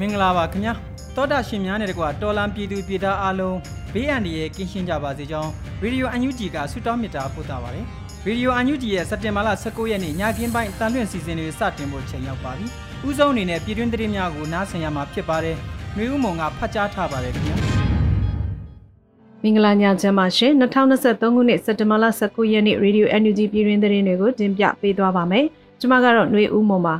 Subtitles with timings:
[0.00, 0.74] မင်္ဂလာပါခင်ဗျာ
[1.16, 3.56] တောတာရှင်များနဲ့တကွာတော်လန်ပြည်သူပြည်သားအားလုံး
[3.92, 5.50] ဘေးအန္တရာယ်ကင်းရှင်းကြပါစေကြောင်း
[5.82, 7.84] ရေဒီယိုအန်ယူဂျီကဆုတောင်းမေတ္တာပို့သပါတယ်
[8.26, 12.66] ရေဒီယိုအန်ယူဂျီရဲ့စက်တင်ဘာလ19ရက်နေ့ညကင်းပိုင်းတန်လွင့်စီစဉ်တွေစတင်ဖို့ချိန်ရောက်ပါပြီ။
[13.08, 15.56] ဥဆုံးအနေနဲ့ပြည်တွင်းသတင်းများကိုနားဆင်ရမှာဖြစ်ပါတယ်။
[15.96, 17.56] နှွေဦးမုံကဖတ်ကြားထားပါတယ်ခင်ဗျာ
[19.42, 25.44] မင်္ဂလာညချမ်းပါရှင်2023ခုနှစ်စက်တင်ဘာလ19ရက်နေ့ Radio NUG ပြည်တွင်းသတင်းတွေကိုတင်ပြပေးသွားပါမယ်။
[25.80, 26.96] ကျွန်မကတော့ຫນွေဦးမုံပါ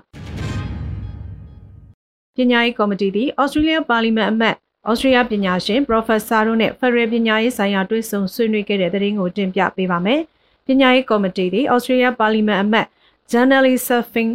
[2.40, 4.54] ပညာရေးကော်မတီသည်ဩစတြေးလျပါလီမန်အမတ်
[4.90, 10.20] ဩစတြေးလျပညာရှင် Professor တို့နဲ့ဖက်ဒရယ်ပညာရေးဆိုင်ရာတွဲဆုံဆွေးနွေးခဲ့တဲ့သတင်းကိုတင်ပြပေးပါမယ်။
[10.66, 12.86] ပညာရေးကော်မတီသည်ဩစတြေးလျပါလီမန်အမတ်
[13.30, 14.30] Janelle Surfing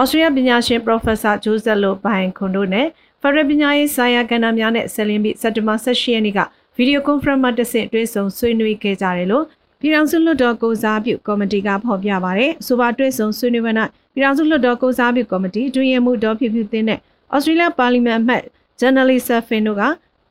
[0.00, 2.86] ဩစတြေးလျပညာရှင် Professor Joseph Lo Bain ခွန်တို့နဲ့
[3.20, 6.40] ဖက်ဒရယ်ပညာရေးဆိုင်ရာကဏ္ဍများနဲ့ဆက်လင်းပြီးစက်တင်ဘာ18ရက်နေ့က
[6.76, 9.44] ဗီဒီယိုကွန်ဖရင့်မှာတဆင့်တွဲဆုံဆွေးနွေးခဲ့ကြတယ်လို့
[9.80, 13.72] ပြည်ထောင်စုလွှတ်တော်ကိုစားပြုကော်မတီကဖော်ပြပါရယ်။ဆိုပါတွဲဆုံဆွေးနွေးပွဲ၌
[14.14, 16.98] ပြည်ထောင်စုလွှတ်တော်ကိုစားပြုကော်မတီတွင်ရမှုတော်ဖြူဖြူသင်းနဲ့
[17.34, 18.42] ဩစတြေးလျပါလီမန်အမတ်
[18.80, 19.82] ဂျန်နယ်လီဆာဖင်တို့က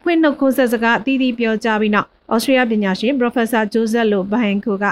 [0.01, 4.85] ဖွင့်နှုတ်ခွန်းဆက်စကားအသီးသီးပြောကြားပြီးနောက်ဩစတြေးလျပညာရှင် Professor Joseph Lo Bain ကိုက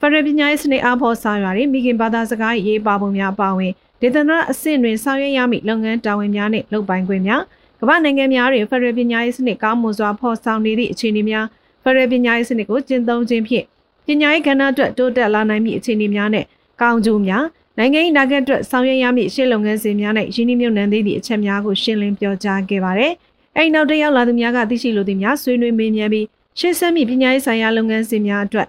[0.00, 7.42] ဖရယ်ပညာရေးစနစ်အားဖော်ဆောင်ရွက်မိခင်ဘာသာစကားရေးပါပုံများပါဝင်ဒေသနာအဆင့်တွင်ဆောင်ရွက်ရမည့်လုပ်ငန်းတာဝန်များနှင့်လုပ်ပိုင်ခွင့်များ
[7.80, 11.46] ကမ္ဘာနိုင်ငံများတွင်ဖရယ်ပညာရေးစနစ်ကောင်းမွန်စွာဖော်ဆောင်နေသည့်အခြေအနေများ
[11.82, 13.64] ဖရယ်ပညာရေးစနစ်ကိုကျင့်သုံးခြင်းဖြင့်
[14.06, 16.44] ပညာရေးကဏ္ဍအတွက်တိုးတက်လာနိုင်မည့်အခြေအနေများနဲ့
[16.82, 17.44] ကောင်းကျိုးများ
[17.78, 23.12] နိုင်ငံ၏နာဂတ်အတွက်ဆောင်ရွက်ရမည့်ရှေ့လုပ်ငန်းစဉ်များနဲ့ရင်းနှီးမြှုပ်နှံသည့်အချက်များကိုရှင်းလင်းပြောကြားခဲ့ပါတယ်။
[23.56, 26.26] အဲဒီနောက်တစ်ယောက်လာသူများကသိရှိလိုသူများဆွေးနွေးမေးမြန်းပြီး
[26.58, 28.68] ရှေ့ဆက်မည့်ပညာရေးဆိုင်ရာလုပ်ငန်းစဉ်များအတွက်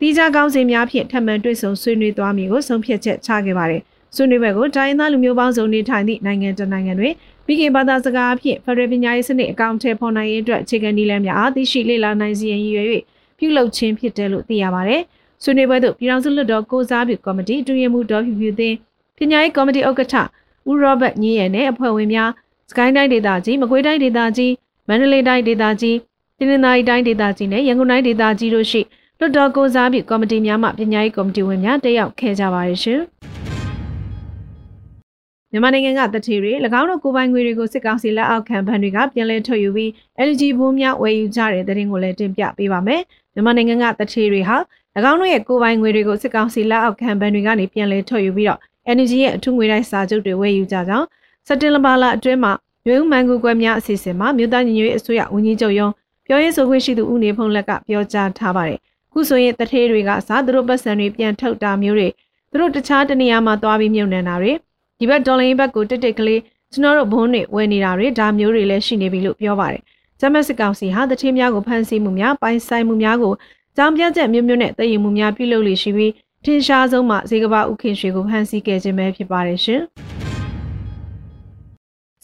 [0.00, 3.82] တိကျကောင်းစဉ်များဖြင့်ထပ်မံတွေ့ဆုံဆွေးနွေးသွားမည်ကိုဆုံးဖြတ်ချက်ချခဲ့ပါတယ်။
[4.14, 7.14] ဆွေးနွေးပွဲကိုတိုင်းသားလူမျိုးပေါင်းစုံနေထိုင်သည့်နိုင်ငံတနိုင်ငံတွင်
[7.46, 12.88] ပြီးခင်ဘာသာစကားဖြင့်ဖရယ်ပညာရေးစနစ်အကောင့်ထဲပေါ်နိုင်ရေးအတွက်အခြေခံနည်းလမ်းများအားသိရှိလေ့လာနိုင်စီရင်ရည်ရွယ်၍
[13.38, 15.02] ပြုလုပ်ခြင်းဖြစ်တယ်လို့သိရပါတယ်။
[15.42, 18.76] ဆွေးနွေးပွဲသို့ပြည်ထောင်စုလွှတ်တော်ကိုစားပြုကော်မတီတွင်ရမှုတော်ဖြူဖြူသင်း
[19.16, 20.14] ပညာရေးကော်မတီဥက္ကဋ္ဌ
[20.70, 22.30] ဦးရောဘတ်ညင်းရနဲ့အဖွဲ့ဝင်များ
[22.70, 24.52] စကိုင်းတိုင်းဒေသကြီးမကွေးတိုင်းဒေသကြီး
[24.88, 25.96] မန္တလေးတိုင်းဒေသကြီး
[26.38, 28.80] တင်းနင်္သာရီတိုင်းဒေသကြီးနဲ့ရန်ကုန်တိုင်းဒေသကြီးတို့ရှိ
[29.18, 33.00] လွှတ်တော်ကိုစားပြုကော်မတီများမှပညာရေးကော်မတီဝင်များတက်ရောက်ခဲ့ကြပါရရှင်
[35.52, 39.90] မြန်မာနိုင်ငံကတတိတွေ၎င်းတို့ကိုပိုင်ငွေတွေကိုစစ်ကောင်စီလက်အောက်ခံဘဏ်တွေကပြန်လည်ထုတ်ယူပြီး
[40.28, 43.00] LG ဘုံများဝယ်ယူကြတဲ့တဲ့ရင်ကိုလည်းတင်ပြပေးပါမယ်။
[43.34, 44.56] မြန်မာနိုင်ငံကတတိတွေဟာ၎
[45.10, 48.60] င်းတို့ရဲ့ကိုပိုင်ငွေတွေကိုစစ်ကောင်စီလက်အောက်ခံဘဏ်တွေကနေပြန်လည်ထုတ်ယူပြီးတော့
[48.92, 51.06] energy ရဲ့အထူးငွေတိုင်းစာချုပ်တွေဝယ်ယူကြကြောင်း
[51.46, 52.52] စက်တင်ဘာလအတွင်းမှာ
[52.86, 55.92] ရွေးဦးမှန်ကူကွယ်များအစီအစဉ်မှာမြို့သားညီညွတ်ရေးအစိုးရဝန်ကြီးချုပ်ရုံး
[56.26, 58.78] ပြောရေးဆိုခွင့်ရှိသူဦးနေဖုံးလက်ကပြောကြားထားပါတယ်။
[59.12, 62.08] ခုဆိုရင်တထေးတွေကစားသူတို့ပတ်စံတွေပြန်ထုတ်တာမျိုးတွေ
[62.50, 64.52] သူတို့တခြားတနေရာမှာသွားပြီးမြုပ်နှံတာတွေ
[64.98, 66.40] ဒီဘက်ဒေါ်လာရင်းဘက်ကိုတစ်တစ်ကလေး
[66.72, 69.82] ကျွန်တော်တို့ဘုန်းတွေဝယ်နေတာတွေဒါမျိုးတွေလည်းရှိနေပြီလို့ပြောပါတယ်။
[70.20, 73.34] ဂျမတ်စစ်ကောင်စီဟာတထေးများကိုဖမ်းဆီးမှုများပိုင်ဆိုင်မှုများကို
[73.80, 76.12] ကြောင်ပြချက်မျိုးမျိုးနဲ့တည်ရင်မှုများပြုလုပ်လေရှိပြီး
[76.44, 79.80] ထင်ရှားဆုံးမှာဇေကဘာဥခင်ရွှေကိုဖမ်းဆီးခဲ့ခြင်းပဲဖြစ်ပါတယ်ရှင်။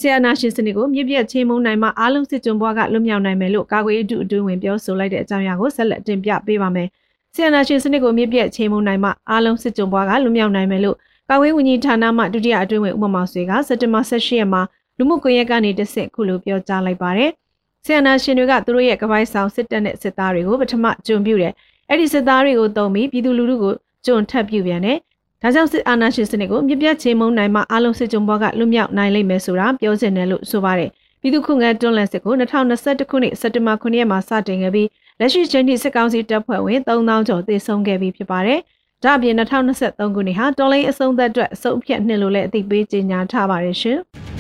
[0.00, 6.88] ဆီယနာရှင်စနစ်ကိုမြစ်ပြတ်ချင်းမုံနိုင်မှအားလုံးစစ်ကြုံဘွားကလွတ်မြောက်နိုင်မယ်လို့ကာကွယ်ရေးတူအတွင်းဝင်ပြောဆိုလိုက်တဲ့အကြောင်းအရာကိုဆက်လက်တင်ပြပေးပါမယ်။
[7.34, 10.97] ဆီယနာရှင်စနစ်ကိုမြစ်ပြတ်ချင်းမုံနိုင်မှအားလုံးစစ်ကြုံဘွားကလွတ်မြောက်နိုင်မယ်လို့
[11.31, 14.62] ကာကွယ်ဝန်ကြီးဌာနမှဒုတိယအတွင်းဝင်ဥပမာဆွေကစက်တင်ဘာ18ရက်မှာ
[14.99, 17.31] လူမှုကွန်ရက်ကနေတဆင့်ခုလိုပြောကြားလိုက်ပါတယ်။
[17.86, 21.52] ဆီယနာရှင်တွေကသူတို့ရဲ့ကပိုင်းဆောင်စစ်တပ်နဲ့စစ်သားတွေကိုပထမကြုံပြုတယ်။
[21.90, 23.75] အဲ့ဒီစစ်သားတွေကိုတုံပြီးပြည်သူလူထုကို
[24.06, 24.96] ကြုံထပ်ပြုပြန်တယ်။
[25.42, 30.90] ဒါကြောင့်စစ်အာဏာရှင်စနစ်ကိုမြပြတ်ချေမုန်းနိုင်မှအလုံးစစ်ကြုံဘွားကလွတ်မြောက်နိုင်လိမ့်မယ်ဆိုတာပြောချင်တယ်လို့ဆိုပါတယ်။
[31.20, 34.88] ပြည်သူ့ခုငယ်တွန်းလှန်စစ်ကို2021ခုနှစ်စက်တင်ဘာ9ရက်မှာစတင်ခဲ့ပြီး
[35.20, 38.58] လက်ရှိချိန်ထိစစ်ကောင်စီတပ်ဖွဲ့ဝင်3000ကျော်သေဆုံးခဲ့ပြီးဖြစ်ပါတယ်။
[39.04, 44.00] ဒါ့အပြင်2023ခုနှစ်ဟာတော်လိုင်းအဆုံးသက်အတွက်အဆုံးဖြတ်နှစ်လို့လည်းအသိပေးကြေညာထားပါတယ်ရှင်။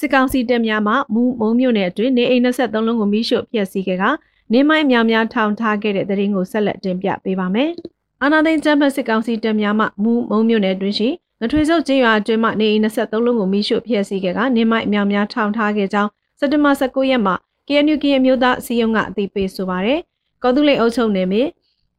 [0.00, 4.04] စစ်ကောင်စီတပ်များမှမူမုံမြို့နယ်အတွင်းနေအိမ်23လုံးကိုမိရှို့ဖျက်ဆီးခဲ့က
[4.52, 7.70] နေမိုင်းများများထောင်ထားခဲ့တဲ့တဲ့ရင်ကိုဆက်လက်တင်ပြပေးပါမယ်။
[8.22, 11.08] အာနာသိန်းကျမ်းပတ်စစ်ကောင်စီတပ်များမှမူမုံမြို့နယ်တွင်ရှိ
[11.40, 17.34] ငထွေစုပ်ကျေးရွာအတွင်းမှနေအိမ်23လုံးကိုမိရှုဖျက်ဆီးခဲ့ကနေမိုက်အမြောင်များထောင်ထားခဲ့ကြောင်းစက်တဘာ19ရက်မှာ
[17.68, 20.00] KNU ကရင်မျိုးသားအစည်းအရုံးကအသိပေးဆိုပါရယ်
[20.42, 21.42] ကော်တူလိအုပ်ချုပ်နယ်မြေ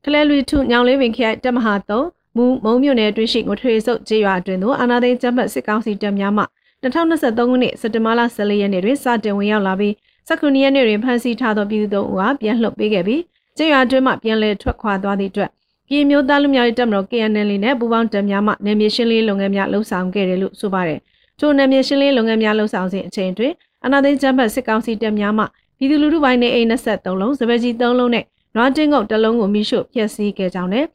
[0.03, 6.44] ခလဲလူထုညောင်လေးပင်ခရိုင်တပ်မဟာ3မူမုံမြို့နယ်တွင်ရှိငထွေစုပ်ကျေးရွာအတွင်းသို့အာနာသိန်းကျမ်းပတ်စစ်ကောင်စီတပ်များမှ
[6.83, 9.94] 2023ခုနှစ်စက်တင်ဘာလ14ရက်နေ့တွင်စတင်ဝင်ရောက်လာပြီး
[10.30, 13.22] 19ရက်နေ့တွင်ဖမ်းဆီးထားသောပြည်သူတို့အားပြန်လွှတ်ပေးခဲ့ပြီး
[13.57, 15.50] ကျေးရွာအတွင်းမှပြန်လည်ထွက်ခွာသွားသည့်အတွက်
[15.88, 21.00] ပြည်မျိုးသားလူမျိုးရေးတပ်မတော် KNL နဲ့ပူးပေါင်းတပ်များမှနယ်မြေရှင်းလင်းလုပ်ငန်းများလှုပ်ဆောင်ခဲ့တယ်လို့ဆိုပါတယ်။
[21.39, 23.54] ထိုနယ်မြေရှင်းလင်းလုပ်ငန်းများလှုပ်ဆောင်စဉ်အချိန်တွင်
[23.86, 25.44] အနာသိန်းကျမ်းပတ်စစ်ကောင်စီတပ်များမှ
[25.77, 28.25] ပြည်သူလူထုပိုင်းနေအိမ်23လုံးစပယ်ကြီး3လုံးနဲ့
[28.56, 30.86] နွားတင်းကုတ်တစ်လုံးကိုမိရှို့ဖျက်ဆီးခဲ့ကြောင်းနဲ့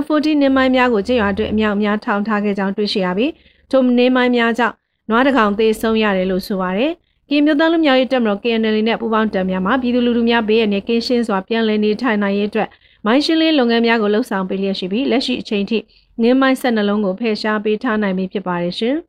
[0.00, 3.32] M40 နေမိုင်းများကိုကျေးရွာအတွင်းအမြောက်အများထောင်ထားခဲ့ကြောင်းတွေ့ရှိရပြီး
[3.70, 4.74] ထိုနေမိုင်းများကြောင့်
[5.10, 6.92] နွားတကောင်သေးဆုံးရတယ်လို့ဆိုပါတယ်။
[7.30, 12.68] ကင်းမျိုးသားလူမျိုးရေးတပ်မတော် KNL နဲ့ပူးပေါင်းတပ်များမှပြည်သူလူထုများဘေးရန်နဲ့ကင်းရှင်းစွာပြန်လည်နေထိုင်နိုင်ရေးအတွက်
[13.06, 15.78] မိုင်းရှင်းလင်းလုပ်ငန်းများကိုလှုပ်ဆောင်ပေးလျက်ရှိပြီးလက်ရှိအချိန်ထိ
[16.22, 18.96] ငင်းမိုင်းဆက်နှလုံးကိုဖယ်ရှားပေးထားနိုင်ပြီဖြစ်ပါတယ်ရှင်။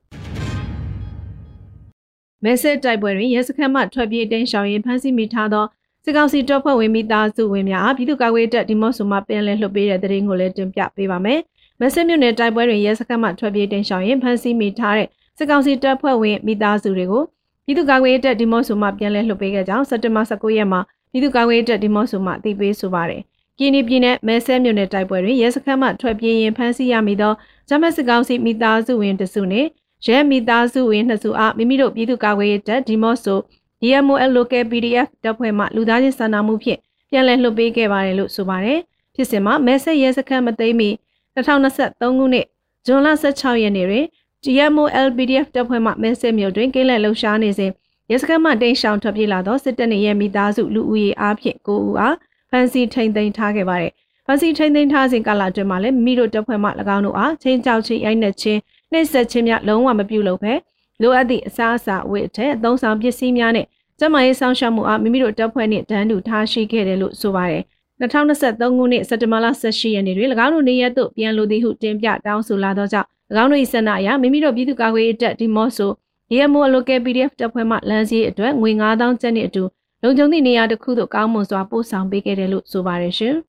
[2.43, 5.65] မဲဆက်တိုက်ပွဲတွင်ရဲစခန်းမှထွက်ပြေးတိမ်းရှောင်ရင်းဖမ်းဆီးမိထားသော
[6.05, 11.39] စစ်ကောင်စီတပ်ဖွဲ့ဝင်မိသားစုဝင်များအားပြည်သူ့ကာကွယ်တပ်ဒီမော့ဆိုမှပြန်လည်လှုပ်ပေးတဲ့တဲ့ရင်ကိုလည်းတင်ပြပေးပါမယ်။
[11.79, 15.07] မဲဆက်မြို့နယ်တိုက်ပွဲတွင်ရဲစခန်းမှထွက်ပြေးတိမ်းရှောင်ရင်းဖမ်းဆီးမိထားတဲ့
[15.41, 17.23] စစ်ကောင်စီတပ်ဖွဲ့ဝင်မိသားစုတွေကို
[17.65, 20.79] ပြည်သူ့ကာကွယ်တပ်ဒီမော့ဆိုမှပြန်လည်လှုပ်ပေးခဲ့ကြောင်းစက်တင်ဘာ19ရက်မှာ
[21.11, 23.21] ပြည်သူ့ကာကွယ်တပ်ဒီမော့ဆိုမှအသိပေးဆိုပါတယ်။
[23.57, 27.33] ပြည်내ပြည်နယ်မဲဆဲမြို့နယ်တိုက်ပွဲတွင်ရဲစခန်းမှထွက်ပြေးရင်ဖမ်းဆီးရမိသော
[27.69, 29.67] ဂျမတ်စစ်ကောင်စီမိသားစုဝင်တစုနှင့်
[30.05, 33.39] ရဲမိသားစုဝင်နှစ်စုအားမိမိတို့ပြည်သူ့ကာကွယ်ရေးတပ်ဒီမော့ဆို
[33.81, 36.79] DMOL Local PDF တပ်ဖွဲ့မှလူသားချင်းစာနာမှုဖြင့်
[37.09, 38.79] ပြန်လည်လှုပ်ပေးခဲ့ပါတယ်လို့ဆိုပါတယ်။
[39.15, 40.89] ဖြစ်စဉ်မှာမဲဆက်ရဲစခန်းမသိမ်းမီ
[41.35, 42.45] 2023ခုနှစ်
[42.85, 44.05] ဇွန်လ16ရက်နေ့တွင်
[44.45, 47.71] DMOL PDF တပ်ဖွဲ့မှမဲဆက်မြို့တွင်ကိလက်လှုပ်ရှားနေစဉ်
[48.11, 52.15] ရဲစခန်းမှတိန့်ရှောင်ထွက်ပြေးလာသောစစ်တပ်နှင့်ရဲမိသားစုလူဦးရေအားဖြင့်9ဦးအား
[52.49, 53.91] ဖမ်းဆီးထိန်သိမ်းထားခဲ့ပါတယ်။
[54.25, 58.59] ဖမ်းဆီးထိန်သိမ်းထားစဉ်ကာလအတွင်းမှာလည်းမိတို့တပ်ဖွဲ့မှ၎င်းတို့အားချင်းကြောက်ချင်းရိုက်နှက်ခြင်း
[58.91, 60.53] နှိပ်စက်ခြင်းများလုံးဝမပြုလုပ်ဘဲ
[61.01, 63.65] လိုအပ်သည့်အစားအစာအဝတ်အထည်အသုံးဆောင်ပစ္စည်းများနဲ့
[63.99, 67.63] ကျန်းမာရေးဆောင်ရှောက်မှုအားမိမိတို့တပ်ဖွဲ့နှင့်တန်းတူထားရှိခဲ့တယ်လို့ဆိုပါတယ်။
[68.01, 73.07] 2023ခုနှစ်စက်တင်ဘာလ18ရက်နေ့တွင်၎င်းတို့နေရက်သို့ပြန်လိုသည်ဟုတင်ပြတောင်းဆိုလာသောကြောင့်၎
[73.39, 75.91] င်းတို့၏ဆန္ဒအရမိမိတို့ပြည်သူ့ကာကွယ်ရေးတပ်ဒီမော့ဆို
[76.29, 79.63] DMO local PDF တပ်ဖွဲ့မှလမ်းစည်းအတွက်ငွေ9000ကျပ်နှင့်အတူ
[80.03, 83.35] လုံခြုံသည့်နေရာတစ်ခုသို့ကောင်းမွန်စွာပို့ဆောင်ပေးခဲ့တယ်လို့ဆိုပါတယ်ရှင်။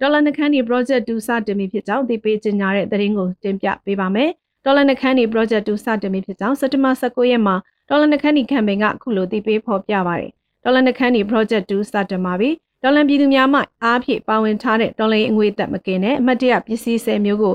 [0.00, 4.30] ဒေါ်လာနှခမ်းဒီ project 2စတင်ပြီဖြစ်ကြောင်းသိပေးကြေညာတဲ့သတင်းကိုတင်ပြပေးပါမယ်။
[4.64, 7.54] ဒေါ်လာနှခမ်းဒီ project 2စတင်ပြီဖြစ်ကြောင်းစက်တင်ဘာ19ရက်မှာ
[7.88, 10.30] ဒေါ်လာနှခမ်းဒီ campaign ကအခုလိုသိပေးဖော်ပြပါတယ်။
[10.64, 12.50] ဒေါ်လာနှခမ်းဒီ project 2စတင်ပါပြီ။
[12.86, 17.54] ဒေါ်လာပြည်သူများမှအားဖြင့်ပါဝင်ထားတဲ့ဒေါ်လာအငွေသက်မကင်းနဲ့အမှတ်တရပစ္စည်း10မျိုးကို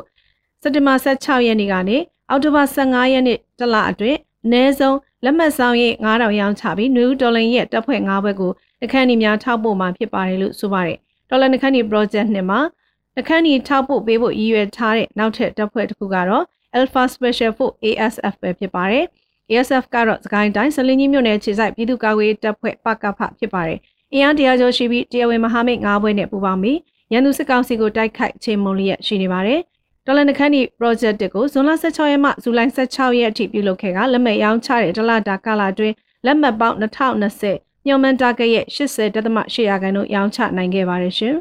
[0.61, 1.97] စက်တင်ဘာ16ရက်နေ့ကနေ
[2.29, 10.97] အောက်တိုဘာ15ရက်နေ့တလအတွင်းအနည်းဆုံးလက်မှတ်ဆောင်ရင်9000ရောင်းချပြီးနယူးဒေါ်လာရဲ့တပ်ဖွဲ့9ဘက်ကိုနှခမ်းဒီများထောက်ပို့မှာဖြစ်ပါတယ်လို့ဆိုပါတယ်
[11.29, 12.59] ဒေါ်လာနှခမ်းဒီ project နှစ်မှာ
[13.15, 16.43] နှခမ်းဒီထောက်ပို့ပေးဖို့ရည်ရွယ်ထားတဲ့နောက်ထပ်တပ်ဖွဲ့တစ်ခုကတော့
[16.77, 19.05] Alpha Special Force ASF ပဲဖြစ်ပါတယ်
[19.49, 23.79] ASF ကတော့စကိုင်းတိုင်းစလင်းကြီးမြို့နယ်ခြေဆိုင်ပြည်သူ့ကာကွယ်တပ်ဖွဲ့ပကဖဖြစ်ပါတယ်
[24.13, 26.79] အင်အားတရားကျော်ရှိပြီးတရားဝင်မဟာမိတ်၅ဘွဲနဲ့ပူးပေါင်းပြီး
[27.13, 29.59] ရန်သူစစ်ကောင်စီကိုတိုက်ခိုက်ချေမှုန်လျက်ရှိနေပါတယ်
[30.05, 35.93] ဒေါ်လာနှခမ်းဒီ project ကိုဇွန်လ16ရက်မှဇူလိုင်16ရက်အထိပြုလုပ်ခဲ့ကလက်မှတ်ရောင်းချတဲ့ဒေါ်လာတာကာလာတွင်
[36.25, 41.35] လက်မှတ်ပေါင်း2020ညွန်မန်တာကရဲ့80.8ရာခိုင်နှုန်းရောင်းချနိုင်ခဲ့ပါတယ်ရှင်။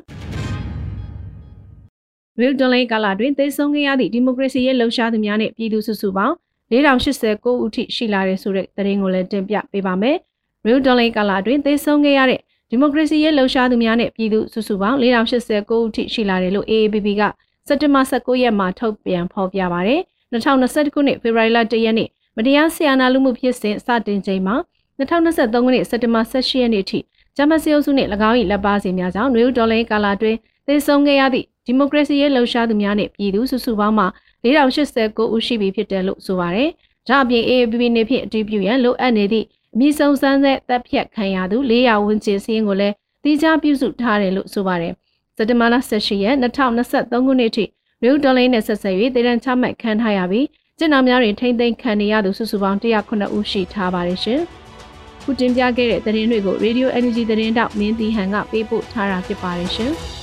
[2.40, 6.34] Real Dollar ကာလာတွင်သေဆုံးခဲ့ရသည့်ဒီမိုကရေစီရဲ့လှုပ်ရှားသူများနဲ့ပြည်သူစုစုပေါင်း
[6.72, 10.16] 4089ဦးထိရှိလာတဲ့ဆိုတဲ့သတင်းကိုလည်းတင်ပြပေးပါမယ်။
[10.66, 12.40] Real Dollar ကာလာတွင်သေဆုံးခဲ့ရတဲ့
[12.70, 17.22] ဒီမိုကရေစီရဲ့လှုပ်ရှားသူများနဲ့ပြည်သူစုစုပေါင်း4089ဦးထိရှိလာတယ်လို့ AABB က
[17.68, 20.00] စက်တင်ဘာ19ရက်မှာထုတ်ပြန်ဖော်ပြပါရယ်
[20.32, 24.56] 2021ခုနှစ်ဖေဖော်ဝါရီလ1ရက်နေ့မတရားဆီယာနာလူမှုဖြစ်စဉ်စတင်ချိန်မှာ
[24.98, 26.98] 2023ခုနှစ်စက်တင်ဘာ18ရက်နေ့ထိ
[27.36, 30.36] ဂျမစီအုပ်စုနှင့်၎င်း၏လက်ပါစီများကြောင့်နယူးဒေါ်လာကာလာတွင်
[30.66, 34.06] သေဆုံးခဲ့ရသည့်ဒီမိုကရေစီရဲ့လှုပ်ရှားသူများနှင့်ပြည်သူစုစုပေါင်းမှ
[34.44, 36.70] 4089ဦးရှိပြီဖြစ်တယ်လို့ဆိုပါရယ်။
[37.08, 44.94] ဒါအပြင် AABB နေဖြင့်အတည်ပြုရန်လိုအပ်နေသည့် အမည်စုံစမ်းတဲ့တပ်ဖြတ်ခံရသူ400ဝန်းကျင်စီးရင်ကိုလည်းတိကျပြုစုထားတယ်လို့ဆိုပါရယ်။
[45.36, 47.64] စက်တဘာလ18ရက်2023ခုနှစ်ထိ
[48.02, 50.46] မြို့ဒေါ်လာနဲ့ဆက်ဆက်၍တည်တံ့ချမှတ်ခံထားရပြီး
[50.78, 54.40] ကျင်းတော်များတွင်ထိမ့်သိမ်းခံနေရသူစုစုပေါင်း109ဦးရှိထားပါတယ်ရှင်။
[55.22, 59.92] ခုတင်ပြခဲ့တဲ့သတင်းတွေကို Radio Energy သတင်းတောက်မင်းတီဟန်ကပေးပို့ထားတာဖြစ်ပါတယ်ရှင်။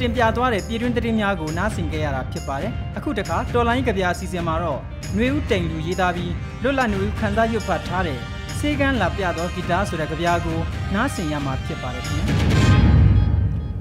[0.00, 4.80] တင်ပြသွားတဲ့ပြည်တွင်းသတင်းများကိုနားဆင်ကြရတာဖြစ်ပါတယ်။အခုတခါတော်လိုင်းကဗျာအစီအစဉ်မှာတော့
[5.16, 8.18] နှွေဦးတိန်လူရေးသားပြီးလွတ်လပ်နှွေဦးခန်းစားရုပ်ဖတ်ထားတဲ့
[8.58, 10.58] စေကန်းလာပြသောဂီတဆိုတဲ့ကဗျာကို
[10.94, 12.32] နားဆင်ရမှာဖြစ်ပါတယ်ခင်ဗျ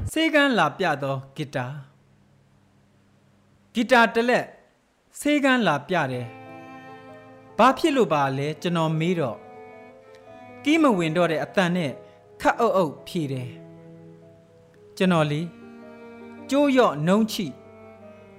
[0.13, 1.57] ။စေကန်းလာပြသောဂီတ
[3.73, 4.45] ဂီတာတလက်
[5.21, 6.25] စေကန်းလာပြတယ်။
[7.57, 9.37] ဘာဖြစ်လို့ပါလဲကျွန်တော်မေးတော့
[10.63, 11.91] ကီးမဝင်တော့တဲ့အတန်နဲ့
[12.41, 13.49] ခတ်အုပ်အုပ်ဖြေတယ်။
[14.97, 15.45] ကျွန်တော်လေး
[16.49, 17.45] ကျိုးရော့နှုံးချိ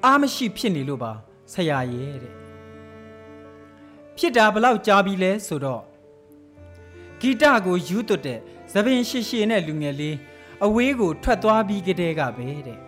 [0.05, 1.13] အားမရှိဖြစ်နေလို့ပါ
[1.53, 2.35] ဆရာရဲ့တဲ့
[4.17, 5.83] ဖြစ်တာဘလောက်ကြာပြီလဲဆိုတော့
[7.21, 8.41] ဂီတကိုယူသွတ်တဲ့
[8.73, 10.17] သပင်ရှိရှိနဲ့လူငယ်လေး
[10.65, 12.81] အဝေးကိုထွက်သွားပြီးကတည်းကပဲတဲ့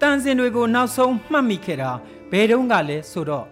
[0.00, 1.90] တန်စင်တွေကိုနောက်ဆုံးမှတ်မိခဲ့တာ
[2.30, 3.46] ဘယ်တုန်းကလဲဆိုတော့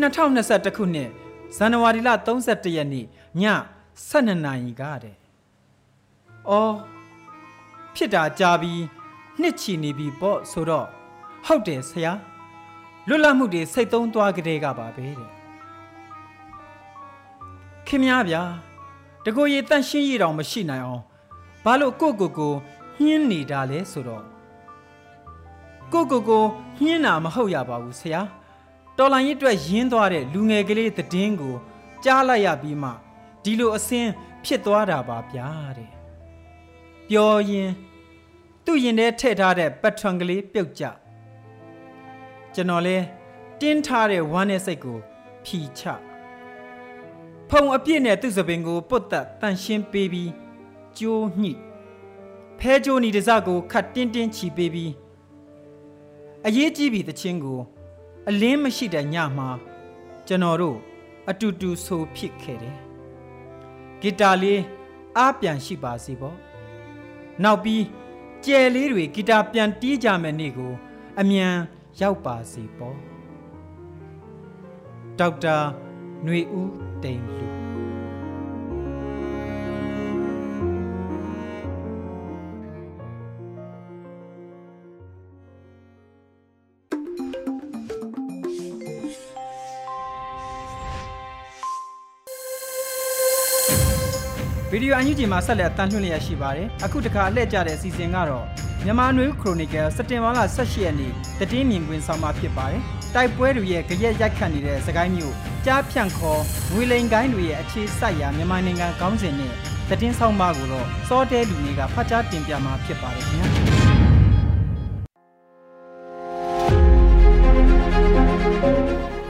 [0.00, 1.10] 2021ခုနှစ်
[1.56, 3.06] ဇန်နဝါရီလ31ရက်နေ့ည
[4.10, 5.16] 12နာရီကတဲ့။
[6.48, 6.74] အော်
[7.94, 8.82] ဖြစ်တာကြာပြီး
[9.40, 10.86] နှစ်ချီနေပြီပေါ့ဆိုတော့
[11.46, 12.12] ဟုတ်တယ်ဆရာ
[13.08, 15.30] လွတ်လပ်မှုတွေစိတ်သုံးသွားကြတဲ့ကပါပဲတဲ့။
[17.86, 18.42] ခင်များဗျာ
[19.24, 21.02] တကိုယ်ရည်တန့်ရှင်းရအောင်မရှိနိုင်အောင်
[21.64, 22.54] ဘာလို့ကိုကိုကို
[23.04, 24.24] ညှင်းနေတာလဲဆိုတော့
[25.92, 26.44] ကိုကိုကို
[26.84, 28.20] ညှင်းတာမဟုတ်ရပါဘူးဆရာ
[28.98, 31.56] တော်လိုင်းရစ်အတွက်ရင်းသွားတဲ့လူငယ်ကလေးသတင်းကို
[32.04, 32.90] ကြားလိုက်ရပြီးမှ
[33.42, 34.10] ဒီလိုအစင်း
[34.44, 35.99] ဖြစ်သွားတာပါဗျာတဲ့
[37.12, 37.70] ပြောရင်
[38.64, 40.84] သူ့ရင်ထဲထည့်ထားတဲ့ပတ်ထွန်ကလေးပြုတ်ကြ
[42.54, 42.96] ကျွန်တော်လဲ
[43.60, 44.98] တင်းထားတဲ့ဝမ်းနဲ့စိတ်ကို
[45.44, 45.82] ဖြီချ
[47.48, 50.30] ဖုံအပြည့်နဲ့သူ့စပင်ကိုပုတ်တက်တန်ရှင်းပေးပြီး
[50.98, 51.52] ကျိုးညှိ
[52.58, 54.92] ဖဲကျိုးနီတစကိုခတ်တင်းတင်းချီပေးပြီး
[56.46, 57.60] အရေးကြီးပြီတချင်းကို
[58.28, 59.48] အလင်းမရှိတဲ့ညမှာ
[60.26, 60.78] ကျွန်တော်တို့
[61.30, 62.76] အတူတူဆိုဖြစ်ခဲ့တယ်
[64.00, 64.60] ဂီတာလေး
[65.16, 66.49] အားပြန်ရှိပါစေပေါ့
[67.44, 67.84] နောက်ပြီး
[68.44, 70.72] ကြယ်လေးတွေဂီတာပြန်တီးကြမယ်နေ့ကို
[71.20, 71.54] အမြန်
[72.00, 72.96] ရောက်ပါစေပေါ့
[75.18, 75.56] ဒေါက်တာ
[76.24, 77.59] ຫນွေဦးတိန်လူ
[94.90, 98.44] ဗီဒီယိုအန်ယူဂျီမှာဆက်လက်အတန်းလွှင့်လျက်ရှိပါတယ်အခုတခါအလှည့်ကျတဲ့အစီအစဉ်ကတော့
[98.84, 101.12] မြန်မာနွေဦးခရိုနီကယ်စက်တင်ဘာလ18ရက်နေ့
[101.50, 102.82] တည်င်းမြင်ကွင်းဆောင်မှာဖြစ်ပါတယ်
[103.14, 105.34] တိုက်ပွဲတွေရဲ့ကြရက်ရိုက်ခတ်နေတဲ့စကိုင်းမျိုး
[105.66, 106.40] ကြားဖြန့်ခေါ်
[106.72, 109.52] ငွေလိန်ကိုင်းတွေရဲ့အခြေစိုက်ရာမြန်မာနိုင်ငံကောင်းစဉ်နဲ့
[110.00, 113.46] တည်င်းဆောင်မှာကိုတော့စောတဲလူတွေကဖတ်ကြားတင်ပြမှာဖြစ်ပါတယ်ခင်ဗျာ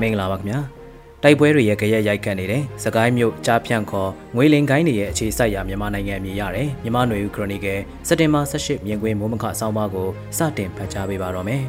[0.00, 0.80] မင်္ဂလာပါခင်ဗျာ
[1.25, 11.62] တိုက်ပွဲတွေရဲ့ကြရက်ရိုက်ခတ်နေတဲ့စကိုင်းမြို့ကြားဖြန့်ခေါ်ငွေလင်ကိုင်းတွေရဲ့အခြေစိုက်ရာမြန်မာနိုင်ငံအမည်ရတယ်မြန်မာຫນွေဦးခရိုနီကယ်စက်တင်ဘာ18မြင်ကွင်းမိုးမခဆောင်းပါးကိုစတင်ဖတ်ကြားပေးပါတော့မယ်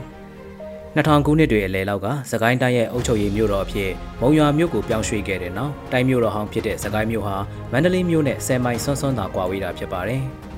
[0.95, 3.91] 2000ခုနှစ်တွေအလယ်လောက်ကစကိုင်းတိုင်းရဲ့အုပ်ချုပ်ရေးမြို့တော်အဖြစ်
[4.21, 7.35] မုံရွာမြို့ကိုပြောင်းရွှေ့ခဲ့တဲ့နောက်တိုင်းမြို့တော်ဟောင်းဖြစ်တဲ့စကိုင်းမြို့ဟာ
[7.71, 10.21] မန္တလေးမြို့နဲ့10မိုင်ဆွန်းဆွန်းသာကွာဝေးတာဖြစ်ပါတယ်။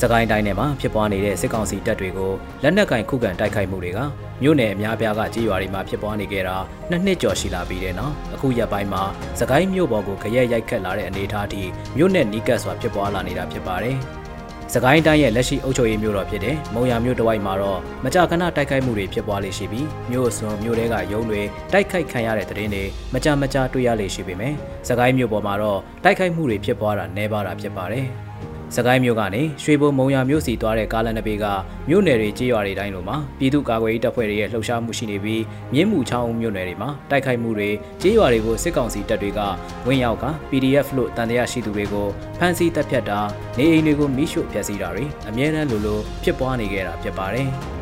[0.00, 3.98] စကိုင်းတိုင်းထဲမှာဖြစ်ပွားနေတဲ့စစ်ကောင်စီတပ်တွေကိုလက်နက်ကင်ခုခံတိုက်ခိုက်မှုတွေက
[4.42, 6.56] မြို့နယ်အများပြားကကြေးရွာတွေမှာဖြစ်ပွားနေကြတာ
[6.90, 9.02] နှစ်နှစ်ကျော်ရှိလာပြီးတဲ့နောက်အခုရက်ပိုင်းမှာ
[9.40, 11.62] စကိုင်းမြို့ပေါ်ကိုကြရက်ရိုက်ခတ်လာတဲ့အနေအထားထိ
[11.96, 13.98] မြို့နယ်နီးကပ်စွာဖြစ်ပွားလာနေတာဖြစ်ပါတယ်။
[14.74, 22.84] စကိုင်းတိုင်းရဲ့လက်ရှိအုပ်ချုပ်ရေးမြို့တော်ဖြစ်တဲ့မုံရမြို့တဝိုက်မှာတော့မကြာခဏတိုက်ခိုက်မှုတွေဖြစ်ပွားလေရှိပြီးမြို့အစွန်မြို့တဲကရုံးတွေတိုက်ခိုက်ခံရတဲ့တဲ့င်းတွေ
[23.14, 24.54] မကြာမကြာတွေ့ရလေရှိပေမဲ့
[24.88, 28.06] စကိုင်းမြို့ပေါ်မှာတော့တိုက်ခိုက်မှုတွေဖြစ်ပွားတာနှဲပါတာဖြစ်ပါတယ်။
[28.74, 31.44] စကိုင်းမြို့ကနေရွှေဘုံမုံရမြို့စီသွားတဲ့ကားလမ်းတစ်ပေက
[31.88, 35.42] မြို့နယ်တွေကြေးရွာတွေတိုင်းလိုမှာပြည်သူ့ကာကွယ်ရေးတပ်ဖွဲ့တွေရဲ့လှုပ်ရှားမှုရှိနေပြီး
[35.72, 37.70] မြင်းမှုချောင်းမြို့နယ်တွေမှာတိုက်ခိုက်မှုတွေ
[38.02, 39.40] ကြေးရွာတွေကိုစစ်ကောင်စီတပ်တွေက
[39.86, 42.06] ဝင်ရောက်က PDF လို့တန်တရားရှိသူတွေကို
[42.38, 43.20] ဖမ်းဆီးတပ်ဖြတ်တာ
[43.58, 47.50] နေအိမ်တွေကိုမိရှို့ဖျက်ဆီးတာတွေအမြဲတမ်းလိုလိုဖြစ်ပွားနေကြတာဖြစ်ပါတယ်။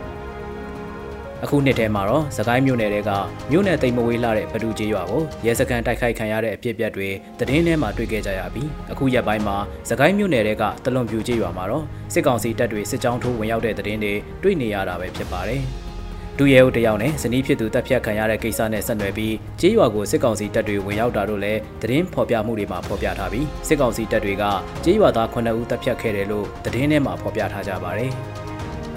[1.45, 3.11] အခုနှစ်ထဲမှာတော့စကိုင်းမြို့နယ်တွေက
[3.51, 7.09] မြို့နယ်တိမ်မဝေးလာတဲ့ဘဒူကျေးရွာကိုရဲစခန်းတိုက်ခိုက်ခံရတဲ့အဖြစ်အပျက်တွေ
[7.39, 9.57] သတင်းထဲမှာတွေ့ခဲ့ကြရပြီးအခုရက်ပိုင်းမှာ
[9.91, 11.85] စကိုင်းမြို့နယ်တွေကတလွန်ပြူကျေးရွာမှာတော့
[12.15, 15.63] စစ်ကောင်စီတပ်တွေစစ်ကြောင်းထိုးဝင်ရောက်တဲ့သတင်းတွေတွေ့နေရတာပဲဖြစ်ပါတယ်။
[16.39, 24.45] ဒူရဲဦးတယောက်နဲ့ဇနီးဖြစ်သူတပ်ဖြတ်ခံရတဲ့ကိစ္စနဲ့ဆက်နွယ်ပြီးကြေးရွာကိုစစ်ကောင်စီတပ်တွေဝင်ရောက်တာတို့လည်းသတင်းဖော်ပြမှုတွေမှာဖော်ပြထားပြီးစစ်ကောင်စီတပ်တွေက
[24.85, 28.13] ကြေးရွာသား9ဦးတပ်ဖြတ်ခဲ့တယ်လို့သတင်းထဲမှာဖော်ပြထားကြပါတယ်။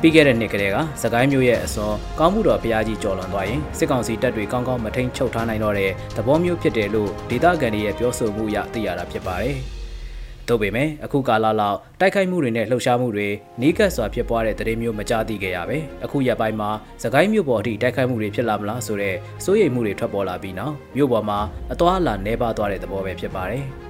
[0.01, 9.58] ပြီးခဲ့တဲ့နှစ်ကတည်းကစကိုင်းမြို့ရဲ့အစွန်ကောင်းမှုတော်ဘုရားကြီးကျော်လွန်သွားရင်စစ်ကောင်စီတပ်တွေကောင်းကောင်းမထိန်ချုပ်ထားနိုင်တော့တဲ့သဘောမျိုးဖြစ်တယ်လို့ဒေသခံတွေရဲ့ပြောဆိုမှုအရသိရတာဖြစ်ပါတယ်။
[10.48, 13.27] တို့ပေမဲ့အခုကာလလောက်တိုက်ခိုက်မှုတွေနဲ့လှုပ်ရှားမှုတွေ
[13.62, 16.70] နီးကပ်စွာဖြစ်ပွားတဲ့တရေမျိုးမကြားသိခဲ့ရပဲအခုရက်ပိုင်းမှာ
[17.04, 21.39] စကိုင်းမြို့ပေါ်အထိတိုက်ခိုက်မှုတွေဖြစ်လာမလားဆိုတော့စိုးရိမ်မှုတွေထွက်ပေါ်လာပြီးနောက်မြို့ပေါ်မှာ
[21.74, 23.66] အသွာအလာနှဲပါသွားတဲ့သဘောပဲဖြစ်ပါတယ်။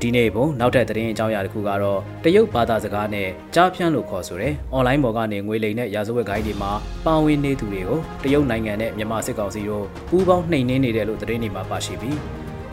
[0.00, 6.72] ဒီနေ့ပုံနောက်ထပ်သတင်းအကြောင်းအရာတစ်ခုကတော့တရုတ်ဘာသာစကားနဲ့ကြားဖြန့်လို့ခေါ်ဆိုတဲ့အွန်လိုင်းပေါ်ကနေငွေလိမ်တဲ့ရာဇဝတ်ဂိုင်းတွေမှာ
[7.06, 12.18] ပါဝင်နေသူတွေကိုတရုတ်နိုင်ငံနဲ့မြန်မာစစ်ကောင်စီတို့ပူးပေါင်းနှိမ်နင်းနေတယ်လို့သတင်းတွေမှာပါရှိပြီး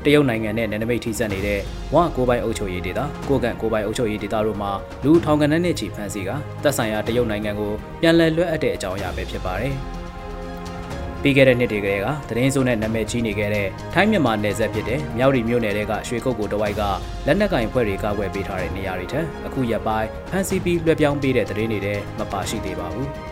[0.06, 1.60] တရုတ်နိုင်ငံနဲ့နယ်နိမိတ်ထိစပ်နေတဲ့
[1.94, 4.72] ဝကိုပိုင်အုပ်ချုပ်ရေးဒေသကိုကန့်ကိုပိုင်အုပ်ချုပ်ရေးဒေသတို့မှာ
[5.04, 6.30] လူထောင်ကနန်းနဲ့ချီဖမ်းဆီးက
[6.63, 9.75] တပ်ဆိုင်ရာတရုတ်နိုင်ငံကိုပြန်လည်လွှဲအပ်တဲ့အကြောင်းအရာပဲဖြစ်ပါတယ်။
[11.22, 16.82] ပြီးခဲ့တဲ့နှစ်တွေကလေးကသတင်းစိုးနဲ့နာမည်ကြီးနေခဲ့တဲ့ထိုင်းမြန်မာနယ်စပ်ဖြစ်တဲ့မြောက်ရီမြို့နယ်ကရွှေကုတ်ကိုတဝိုက်က
[17.28, 23.10] လက်နက်ကင်ဖွဲ့တွေကကွယ်ပေးထားတဲ့နေရာတွေထက်အခုရက်ပိုင်းဖန်စီပီလွှဲပြောင်းပေးတဲ့သတင်းတွေလည်းမပါရှိသေးပါဘူး။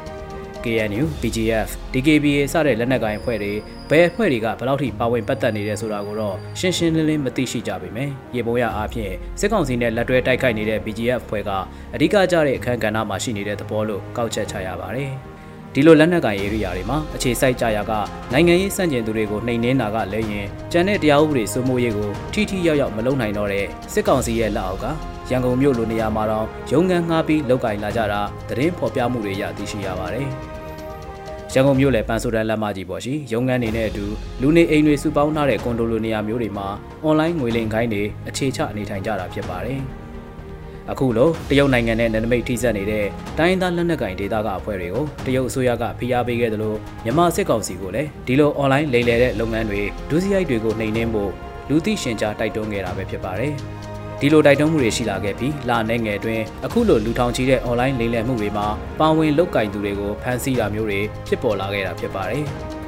[0.63, 3.53] KNU, PGF, DKBA စတဲ့လက်နက်ကိုင်အဖွဲ့တွေ
[3.89, 11.49] ဘယ်အဖွဲ့တွေကဘယ်လောက်ထိပါဝင်ပတ်သက်နေတယ်ဆိုတာကိုတော့ရှင်းရှင်းလင်းလင်းမသိရှိကြပါမယ်။ရေပုံရအားဖြင့်စစ်ကောင်စီနဲ့လက်တွဲတိုက်ခိုက်နေတဲ့ PGF အဖွဲ့က
[11.93, 15.13] အဓိကကျတဲ့အခန်းကဏ္ဍမှာရှိနေတဲ့သဘောလို့ကောက်ချက်ချရပါတယ်။
[15.73, 17.91] ဒီလိုလက်နက်ကိုင်ရေးရိယာတွေမှာအခြေစိုက်ကြရာက
[18.33, 24.85] နိုင်ငံရေးစန့်ကျင်သူတွေကိုနှိမ်နင်းတာကလည်းရင်ကျန်တဲ့တရားဥပဒေစိုးမိုးရေးကိုထိထိရောက်ရောက်မလုပ်နိုင်တော့တဲ့စစ်ကောင်စီရဲ့လက်အောက်က
[25.29, 30.27] ရန်ကုန်မြို့လိုနေရာမှာတော့ရုံငန်းငှားပြီးလောက်ကင်လာကြတာသတင်းဖော်ပြမှုတွေရသိရှိရပါတယ်။
[31.53, 34.05] ရန်ကုန်မြို့လေပန်းဆိုတန်းလမ်းမကြီးပေါ်ရှိရုံငန်းနေတဲ့အတူ
[34.41, 36.67] လူနေအိမ်တွေစုပေါင်းထားတဲ့ကွန်ဒိုလိုနေရာမျိုးတွေမှာ
[37.03, 39.81] အွန်လိုင်းငွေလိမ်ခိုင်းတွေအခြေချအနေထိုင်ကြတာဖြစ်ပါတယ်။
[40.91, 43.05] အခုလိုတရုတ်နိုင်ငံနဲ့နယ်နိမိတ်ထိစပ်နေတဲ့
[43.37, 51.31] တိုင်းသားလက်နက်ကိုင်ဒေသကအဖွဲ့တွေကိုတရုတ်အစိုးရကဖိအားပေးခဲ့သလိုမြန်မာစစ်ကောင်စီကိုလည်းဒီလိုအွန်လိုင်းလိမ်လည်တဲ့လုပ်ငန်းတွေဒုစရိုက်တွေကိုနှိမ်နင်းဖို့
[51.69, 53.53] လူသိရှင်ကြားတိုက်တွန်းခဲ့တာပဲဖြစ်ပါတယ်။
[54.19, 58.67] ဒီလိုတိုက်တွန်းမှုတွေရှိလာခဲ့ပြီးလာနေငယ်အတွင်းအခုလိုလူထောင်ချီတဲ့ online လိမ်လည်မှုတွေမှာ
[58.99, 62.45] ပါဝင်လုတ်ကင်သူတွေကိုဖမ်းဆီးတာမျိုးတွေဖြစ်ပေါ်လာခဲ့တာဖြစ်ပါတယ်။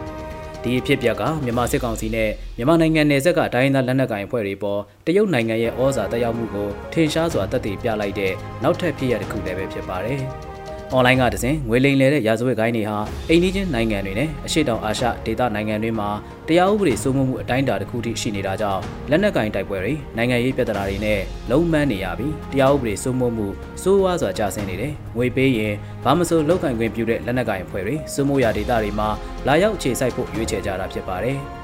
[0.63, 10.21] ဒီအဖြစ်အပျက်ကမြန်မာစစ်ကောင်စီနဲ့မြန်မာနိုင်ငံနယ်စပ်ကတိုင်းသားလက်နက်ကိုင်အဖွဲ့တွေပေါ်တရုတ်နိုင်ငံရဲ့ဩဇာတက်ရောက်မှုကိုထင်ရှားစွာတက်တည်ပြလိုက်တဲ့နောက်ထပ်ဖြစ်ရတစ်ခုလည်းပဲဖြစ်ပါတယ်။။
[10.95, 12.97] online ကတစဉ်ငွေလိမ်လည်တဲ့ရာဇဝတ်ဂိုင်းတွေဟာ
[13.29, 16.09] အိန္ဒိချင်းနိုင်ငံတွေနဲ့အရှေ့တောင်အာရှဒေသနိုင်ငံတွေမှာ
[16.47, 21.19] တရားဥပဒေစိုးမိုးမှုအတိုင်းအတာတစ်ခုထိရှိနေတာကြောင့်လက်နက်ကင်တိုက်ပွဲတွေနိုင်ငံရေးပြဿနာတွေနဲ့
[21.51, 23.47] လုံးမန်းနေရပြီးတရားဥပဒေစိုးမိုးမှု
[23.83, 29.09] စိုးဝါးစွာကျဆင်းနေတယ်။ငွေပေးရင်ဘာမဆိုလောက်ကင်ခွင့်ပြုတဲ့လက်နက်ကင်အဖွဲ့တွေစိုးမိုးရာဒေသတွေမှာ
[29.47, 31.39] လာရောက်ခြေစိုက်ဖို့ရွေးချယ်ကြတာဖြစ်ပါတယ်။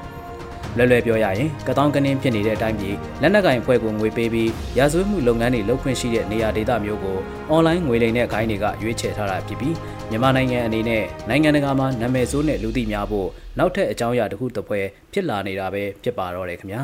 [0.76, 7.18] လွယ်လွယ်ပြောရရင်ကတောင်းကနင်းဖြစ်နေတဲ့အတိုင်းပြည်လက်နက်ကင်အဖွဲ့ကိုငွေပေးပြီးရာဇဝတ်မှုလုပ်ငန်းတွေလုပ်ခွင့်ရှိတဲ့နေရာဒေသမျိုးကို
[7.50, 9.74] အွန်လိုင်းငွေလိမ်တဲ့ခိုင်းတွေကရွေးချယ်ထားတာဖြစ်ပြီး
[10.10, 14.80] မြန်မာနိုင်ငံအနေနဲ့နိုင်ငံတကာမှာနာမည်ဆိုးနဲ့လူသိများဖို့နောက်ထပ်အကြောင်းအရာတစ်ခုတစ်ပွဲ
[15.12, 16.82] ဖြစ်လာနေတာပဲဖြစ်ပါတော့တယ်ခင်ဗျာ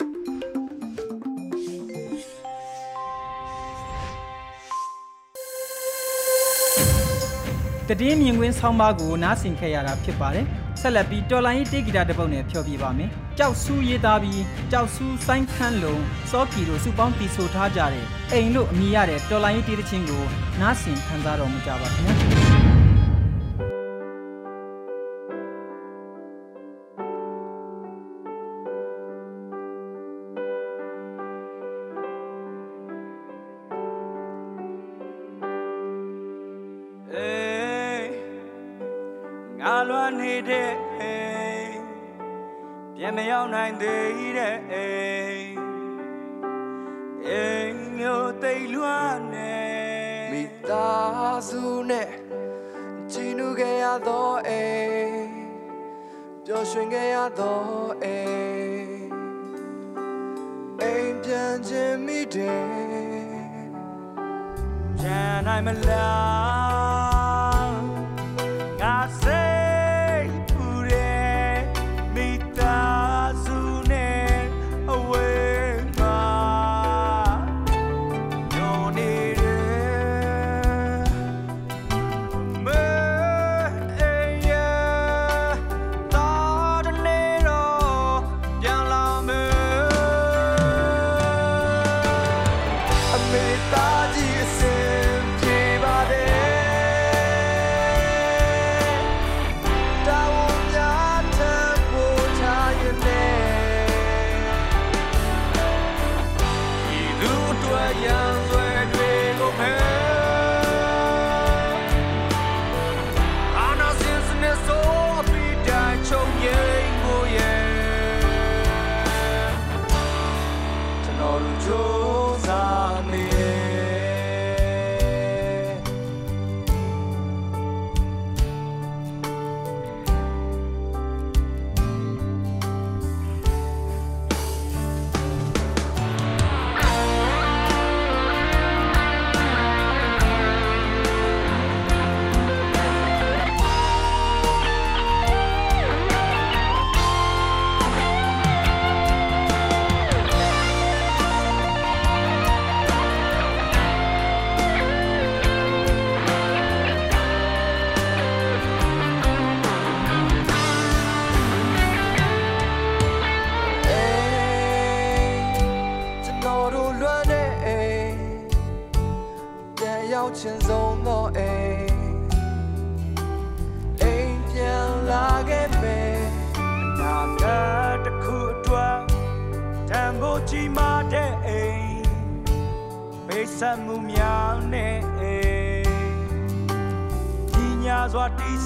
[7.99, 10.45] တည်င်းမြင်ကွင်းဆောင်းပါးကိုနားဆင်ခဲ့ရတာဖြစ်ပါတယ်
[10.81, 20.23] ဆက်လက်ပြီးတော်လိုင်းရေးတေးဂီတာတစ်ပုဒ်နဲ့ဖျော်ပြပါမယ်ကြောက်ဆူးရေးသားပြီးကြောက်ဆူးဆိုင်းခန်းလုံးစောကီတို့စုပေါင်းတီဆိုထားကြတဲ့အိမ်လို့အမည်ရတဲ့တော်လိုင်းရေးတေးသချင်းကို
[20.61, 22.50] နားဆင်ခံစားတော်မူကြပါခင်ဗျာ
[43.51, 44.87] န်မရောက်နိုင်သေးတဲ့အိ
[45.29, 45.51] မ်
[47.27, 49.55] အိမ်မျိုးတိတ်လွှမ်းနေ
[50.31, 52.09] မိသားစုနဲ့
[53.11, 54.63] ချီနူခဲ့ရသောအိ
[55.05, 55.31] မ်
[56.45, 57.61] ပျော်ရွှင်ခဲ့ရသော
[58.03, 58.91] အိမ်
[60.81, 62.63] အိမ်ပြန်ခြင်းမိတယ်
[65.01, 66.50] ချမ်းနို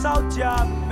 [0.02, 0.85] စွာတိ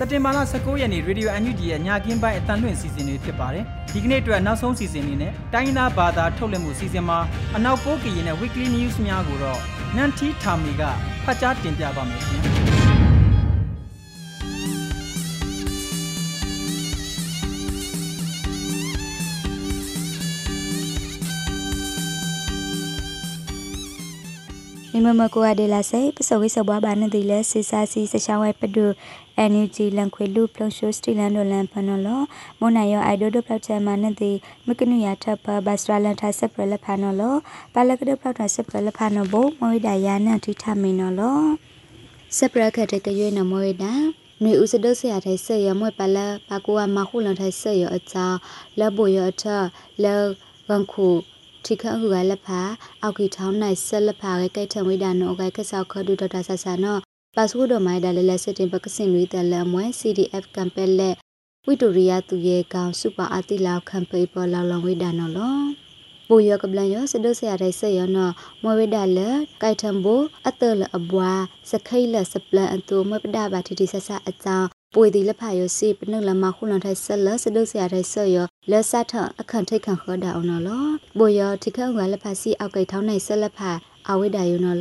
[0.00, 7.18] စက်တင်ဘာလ19ရက်နေ့ Radio NUG ရဲ့ညကင်းပိုင်းအတန်လွင့်စီစဉ်တွေဖြစ်ပါတယ်။ဒီကနေ့အတွက်နောက်ဆုံးစီစဉ်လေးနဲ့တိုင်းသားဘာသာထုတ်လွှင့်မှုစီစဉ်မှာ
[7.56, 9.60] အနောက်ပိုးကရင်နဲ့ Weekly News များကိုတော့
[9.96, 10.82] နန်တီထာမီက
[11.24, 12.67] ဖတ်ကြားတင်ပြပါမယ်ခင်
[25.04, 28.86] ဗျာ။မိမမကိုအဒေလာစေပစဝိစဘွားဘာနတိလဲစေစာစီစချောင်းဝဲပဒု
[29.38, 32.20] အန်ယူဂျီလန်ခွေလူပလုံရှိုစတီလန်ဒိုလန်ဖနလော
[32.58, 34.30] မွန်နိုင်ယောအိုင်ဒိုဒိုပလောက်ချာမနတိ
[34.66, 37.34] မကနုယာထပ်ပဘတ်စထရလန်ထဆက်ပရလဖနလော
[37.74, 41.40] ပါလကဒပလောက်ထဆက်ပရလဖနဘမဝိဒယာနန်ထိထမင်းနလော
[42.36, 43.84] ဆက်ပရခတ်တဲ့ကရွေးနမဝိဒ
[44.42, 48.26] နွေဦးစဒုဆရာထိုင်ဆက်ရမွဲ့ပါလာပါကူဝမခုလန်ထိုင်ဆက်ရအချာ
[48.78, 49.44] လဘိုရအထ
[50.02, 50.06] လ
[50.68, 51.08] ဝန်ခု
[51.64, 52.60] ထိခအခုကလက်ဖာ
[53.02, 56.96] အောက်ကီထောင်းနိုင်ဆက်လက်ဖာရဲ့ကိတ်ထံဝိဒါနောကဲကဆောက်ခဒုဒေါက်တာဆဆာနော
[57.36, 61.14] ပါစဝဒမိုင်ဒါလဲလဲစစ်တင်ပကစင်လူတလမွဲ CDF ကမ်ပက်လက်
[61.66, 65.56] ဝီတိုရီယာသူရဲ့ကောင်စူပါအတိလောက်ခံပေပေါ်လောက်လောင်ဝိဒါနောလော
[66.28, 68.30] ပူရကပလန်ရစဒုဆရာတဲ့ဆက်ရနော
[68.62, 69.28] မွေဝိဒါလဲ
[69.62, 70.14] ကိုက်ထံဘူ
[70.48, 78.36] အတလအဘွားစခိတ်လက်စပလန်အတူမွေပဒဘာတီတီဆဆအကြောင်း ပွေဒီလက်ဖာရစီပနုလမခုလန်ထိုက်ဆက်လစဒုဆရာတဲ့ဆက်ရ
[78.70, 83.72] လက်ဆတ်ထအခန့်ထိတ်ခန့်ခေါ်တာအောင်နော်ပူရထိခန့်ကလက်ဖာစီအောက်ကိတ်ထောင်းနိုင်ဆက်လက်ဖာ
[84.08, 84.78] အဝိဒါယနော်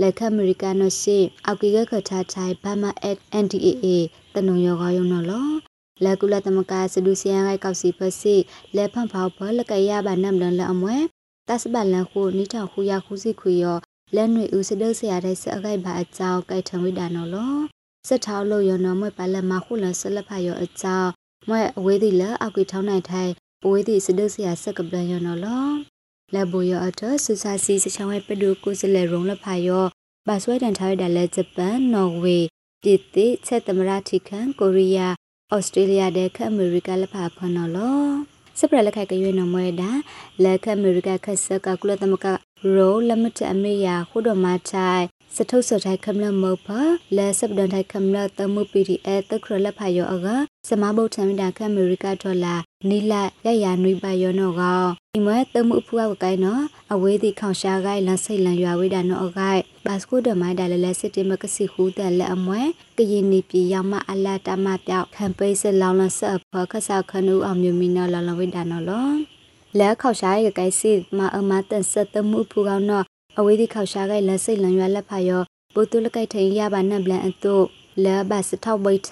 [0.00, 3.86] လက်ခအမေရိကန်နိုရှိအောက်ကီကခထားချိုင်ဘာမာအက် NDAA
[4.34, 5.48] တနုံရောဂါယုံနော်လော
[6.04, 8.34] လက်ကူလသမကာစဒူစီယန်ရိုက်ကောက်စီဖစီ
[8.76, 10.96] လက်ဖန်ဖောက်ဘလကရဘာနမ်လန်လအမွဲ
[11.48, 13.78] တတ်စပလန်ခုနိထခုရခုစီခွေရော
[14.14, 17.54] လက်နွေဦးစဒုဆရာတဲ့စအခိုက်ဘာအကြောင်းကြိုက်ထံဝိဒါနော်လော
[18.08, 21.10] စက်ထောက်လို့ရောနော်မွဲပါလက်မခုလဆလက်ဖာရောအကြောင်း
[21.48, 23.32] မွဲအဝေးသီလအောက်ကီထောင်းနိုင်ထိုင်
[23.64, 25.66] အဝေးသီစဒုဆရာဆက်ကပလန်ရောနော်လော
[26.34, 29.86] လက်ဘူရောအထဆူစာစီစချောင်းဝဲပဒူကိုစလေရုံလဖာရော
[30.26, 32.38] ဘာဆွဲတန်ထားရတဲ့လက်ဂျပန်နော်ဝေ
[32.82, 35.14] ပြည်တိချက်သမရထိခံကိုရီးယား
[35.54, 38.02] ဩစတြေးလျတဲ့ခအမေရိကလက်ဖာဖနော်လော
[38.58, 39.90] စပရလက်ခိုက်ကရွေးနော်မွဲတာ
[40.42, 42.26] လက်ခအမေရိကခက်ဆက်ကကုလသမက
[42.76, 45.04] ရိုလမတအမေယာခုဒမချိုင်
[45.36, 46.68] စထုဆထိုင်ခမလမောဖ
[47.16, 50.26] လဲစပဒန်ထိုင်ခမလတမှုပီဒီအဲတခရလက်ဖာယောအက
[50.68, 52.54] စမဘုတ်ထမီတာခအမေရိကဒေါ်လာ
[52.88, 54.62] နီလာရရနွိပါယောနောက
[55.14, 62.62] ဒီမွဲတမှုဖူအဝကိုင်းနော်အဝေးဒီခေါရှာကိုင်းလန်စိတ်လန်ရွာဝေးတာနော်အကိုင်းဘတ်စကူဒမိုင်းဒါလဲလဲစစ်တင်မကစီဟူတဲ့လက်အမွဲ
[62.96, 69.08] ကရင်နီပြည်ရောက်မအလာတမပြောက်ခံပိတ်စလောင်းလန်ဆက်ဖခဆာခနူအောင်မြမီနော်လောင်လဝေးတာနော်လော
[69.78, 73.04] လဲခေါရှာရဲ့ကိုင်းစီမအမတန်ဆက်တမှုဖူကောင်းနော်
[73.38, 75.42] အဝေးဒီခေါရှာကိုင်းလန်စိတ်လန်ရွာလက်ဖာယော
[75.74, 77.56] ဘုတုလကိုက်ထိန်ရပါနံပလန်အတု
[78.04, 79.10] လဲဘတ်စထောက်ဘိတ်ထ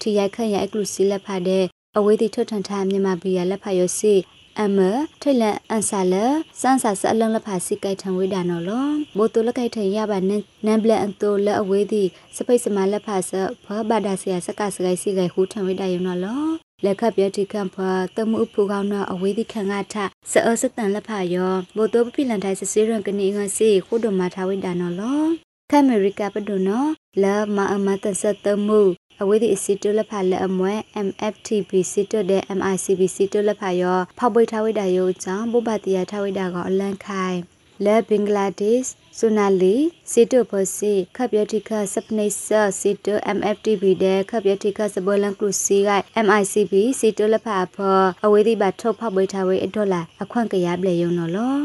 [0.00, 1.64] ထီရိုက်ခန့်ရအကလူစီလက်ဖာတဲ့
[1.96, 4.14] အဝေးတီထွတ်ထန်ထားမြန်မာပြည်ရလက်ဖာရစီ
[4.60, 4.78] အမ
[5.22, 6.14] ထိတ်လက်အန်ဆာလ
[6.60, 10.30] စန်းဆာဆအလုံးလက်ဖာစီကိုက်ထံဝိဒါနော်လောဘိုတိုလက်ကိုက်ထံရပါန
[10.66, 12.02] နန်ဘလန်တိုလက်အဝေးတီ
[12.36, 13.30] စပိတ်စမလက်ဖာဆ
[13.64, 19.94] ဖဘာဒါစီယစကစကိုက်စီကိုက်ဟူထံဝိဒါယနော်လော လက်ခပ်ပြတိကံဖာတမှုဖူကောင်းတော့အဝေးဒီခံငါထ
[20.30, 25.22] စအစတန်လက်ဖာယောဘိုတိုပပိလန်တိုင်းစစီရန်ကနေငါစီခုဒမထာဝိဒါနော်လော
[25.70, 26.84] ခအမေရိကပဒုနော
[27.22, 28.80] လာမအမတဆတမှု
[29.22, 30.74] အဝေးဒီအစီတလဖာလက်အမွဲ
[31.06, 37.38] MFTP စီတတဲ့ MICB စီတလဖာရောဖောက်ပွေထားဝိတာယောချောင်းဘုဘတရထားဝိတာကအလန့်ခိုင်
[37.84, 39.76] လဲဘင်္ဂလားဒေ့ရှ်ဆိုနာလီ
[40.10, 45.90] စီတိုပစီခပ်ယတိခစပနေဆာစီတို MFTB တဲ့ခပ်ယတိခစဘလန်ကလုစီက
[46.26, 51.56] MICB စီတိုလဖာဖောအဝေးဒီဘတ်ထုတ်ဖောက်ပွေထားဝိအဒေါ်လာအခွင့်ကရပလေယုံနော်လော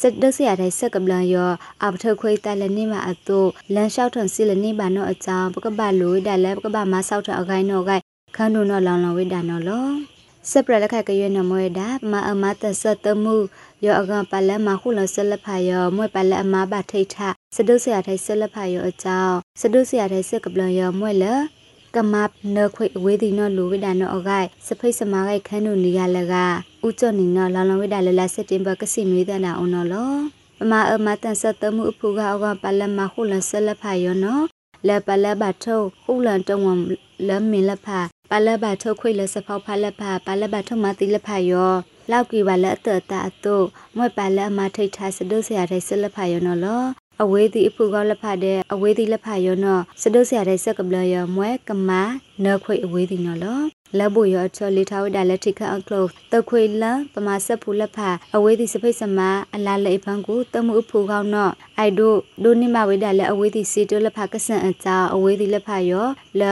[0.00, 1.50] စက်ဒစရတဲ့စက်ကပလန်ယော
[1.84, 3.40] အပထခွေတလနေမှာအတု
[3.74, 8.02] လန်လျှောက်ထွန်စီလနေပါနောအကြောင်းပကပလိုဒါလဲပကပမဆောက်ထအခိုင်းနောကိုက်
[8.36, 9.86] ခန်းတို့နော်လောင်လောင်ဝိဒါနော်လော
[10.50, 13.36] စပရလက်ခကရွေးနမွေဒါမအမတဆတမှု
[13.84, 17.16] ယောအကပလမခုလဆလဖာယောမွေပလအမဘထိတ်ထ
[17.56, 21.24] စဒုစရထိုင်ဆလဖာယောအကြောင်းစဒုစရထိုင်စက်ကပလန်ယောမွေလ
[21.94, 26.34] ကမပ်နခွေအဝေးဒီနော်လူဝိဒါနော်အဂိုက်စဖိတ်စမာဂိုက်ခန်းတို့နေရလက
[26.86, 30.12] ဥချော့နေနော်လောင်လောင်ဝိဒါလလစက်တင်ဘာကစီမီဒနာအောင်နော်လော
[30.58, 34.44] ပမာအမတန်ဆက်တမှုအဖူကအကပလမခုလဆလဖာယောနော်
[34.86, 36.68] လဲပလဘထုခုလန်တုံဝ
[37.28, 38.00] လမင်လဖာ
[38.34, 41.72] ပလဘထုခွေလစဖောက်ဖလဖာပလဘထုမတိလဖာယော
[42.10, 43.56] လောက်ကြည့်ပါလက်အတတအတု
[43.96, 46.82] မွဲ့ပါလက်အမထိတ်ထားစဒုစရာတဲ့ဆလဖာယောနော်လော
[47.22, 52.02] အဝေးသည်အဖူကောလက်ဖတ်တဲ့အဝေးသည်လက်ဖတ်ရောနော်စဒုဆရာတဲ့ဆက်ကပလရမွဲကမာ
[52.44, 53.60] နခွေအဝေးသည်နော်လော
[53.98, 59.18] လက်ဘူရချောလီထားဝဒါလက်ထိခအကလောတခွေလပမာဆက်ဖူလက်ဖတ်အဝေးသည်စဖိတ်စမ
[59.54, 66.08] အလာလေဖန်ကိုတမှုအဖူကောင်းနော်အိုက်ဒိုဒိုနိမဝေဒါလက်အဝေးသည်စီတိုလက်ဖတ်ကဆန်အကြောအဝေးသည်လက်ဖတ်ရော
[66.40, 66.42] လ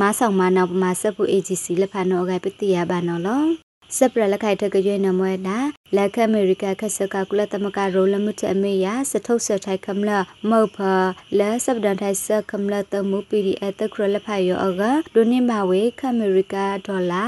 [0.00, 5.58] မဆောင်မနောက်ပမာဆက်ဖူ AGC လက်ဖတ်နော်အကပတိယဘာနော်လော စပရလခိုင်ထကရွေးနမွဲတာ
[5.96, 10.10] လက်ခအမေရိကခဆကကုလသမကရိုလမှုတအမေယာစထုတ်ဆထိုင်ခမလ
[10.50, 10.78] မောဖ
[11.38, 14.82] လဲစပဒန်ထိုင်ဆခမလတမှုပီဒီအတခရလဖိုင်ယောအက
[15.14, 17.24] ဒိုနိမဝေခအမေရိကဒေါ်လာ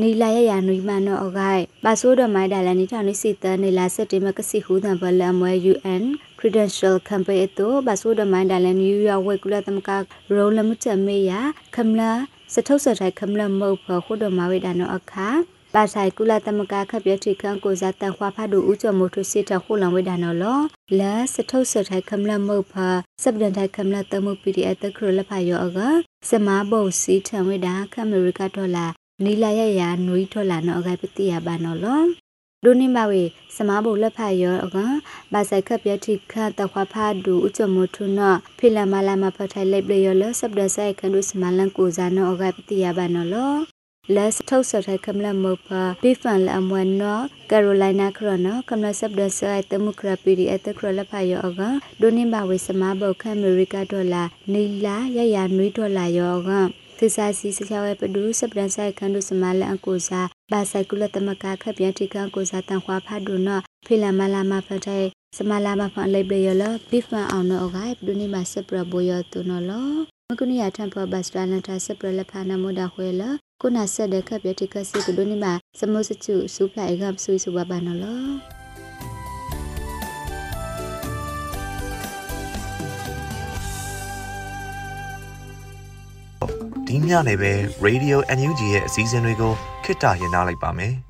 [0.00, 6.04] နီလာရရနွိမနောအဂိုင်ပါဆိုးဒမိုင်ဒါလနီထောင်နိစီတနီလာစက်တင်မကစီဟူဒံဘလမွဲ UN
[6.38, 7.40] Credential Campaign
[7.80, 9.90] အပါဆိုးဒမိုင်ဒါလနယူးယောက်ဝဲကုလသမက
[10.36, 11.40] ရိုလမှုတအမေယာ
[11.74, 12.02] ခမလ
[12.54, 15.28] စထုတ်ဆထိုင်ခမလမောဖခုဒမဝေဒါနောအခါ
[15.76, 20.58] ပါဆိုင်ကုလသမဂ္ဂခပ်ပြတိခန့်ကိုစားတန်ခွာဖတ်တို့ဥချမိုထုစစ်တခုလံဝိဒါနော်လော
[20.98, 22.88] လဲစထုတ်စထိုင်ခမလမုတ်ဖာ
[23.22, 25.78] စပဒန်ထိုင်ခမလတမှု PDF တခရလဖာယောအက
[26.28, 28.86] စမဘုံစီထံဝိဒါခအမေရိကဒေါ်လာ
[29.24, 32.02] နီလာရရနွီထော်လာနော်အကပတိယပါနော်လော
[32.64, 33.22] ဒိုနိမဝေ
[33.56, 34.76] စမဘုလက်ဖာယောအက
[35.32, 43.75] ဘာဆိုင်ခပ်ပြတိခန့်တခွာဖတ်တို့ဥချမိုထုနော်ဖိလမလာမဖထိုင်လိုက်ပလယောလစပဒဆိုင်ခန္ဒုစမလန်ကိုစားနော်အကပတိယပါနော်လော
[44.14, 51.60] လက်ထုတ်ဆထိုင်ခမလမောပါဘီဖန်လအမွန်နော်ကယ်ရိုလိုင်းနာခရနော်ကမလဆပ်ဒဆိုင်တမှုခရပီဒီအတခရလဖာယောအက
[52.00, 56.50] ဒိုနင်ဘဝေစမဘုတ်ခအမေရိကဒေါ်လာနီလာရရနွေးဒေါ်လာယောက
[56.98, 65.04] သစ္စာစီစချဝဲပဒူစပဒန်ဆိုင်ခန္ဒုစမလန်အကိုစာဘာဆိုင်ကုလတမကခပြန်တိကကိုစာတန်ခွာဖတ်ဒုနော်ဖေလာမလာမဖတ်တဲ့
[65.36, 78.22] စမလာမဖန်လိုက်ပရလဘီဖန်အောင်နော်အကဒိုနိမဆပ်ပရဘိုယောတူနော်လော မကုနီယာထံဖဘတ်စတလန်တာဆပ်ပရလဖာနမိုဒါခွေလာခုနဆက်တဲ့ခပ်ပြတိကစစ်ကဒိုနီမှာစမုစချူစူပလိုက်ကပ်ဆွေးစူပါပါနော်လော
[86.86, 87.52] ဒီညနေပဲ
[87.86, 89.52] Radio NUG ရဲ့အစည်းအဝေးကို
[89.84, 91.05] ခਿੱတရနာလိုက်ပါမယ်